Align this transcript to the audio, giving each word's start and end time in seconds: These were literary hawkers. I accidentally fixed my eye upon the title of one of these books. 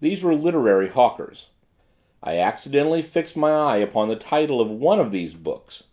These 0.00 0.24
were 0.24 0.34
literary 0.34 0.88
hawkers. 0.88 1.50
I 2.20 2.36
accidentally 2.36 3.00
fixed 3.00 3.36
my 3.36 3.52
eye 3.52 3.76
upon 3.76 4.08
the 4.08 4.16
title 4.16 4.60
of 4.60 4.68
one 4.72 4.98
of 4.98 5.12
these 5.12 5.34
books. 5.34 5.84